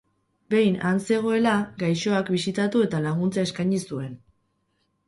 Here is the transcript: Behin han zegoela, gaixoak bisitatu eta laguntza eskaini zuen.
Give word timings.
Behin 0.53 0.77
han 0.87 1.01
zegoela, 1.09 1.53
gaixoak 1.83 2.33
bisitatu 2.37 2.85
eta 2.87 3.05
laguntza 3.09 3.47
eskaini 3.51 3.85
zuen. 3.87 4.19